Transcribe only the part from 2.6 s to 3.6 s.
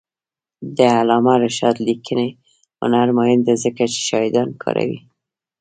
هنر مهم دی